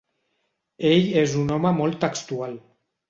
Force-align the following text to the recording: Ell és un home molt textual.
Ell 0.93 1.05
és 1.25 1.35
un 1.41 1.53
home 1.57 1.75
molt 1.81 1.99
textual. 2.07 2.57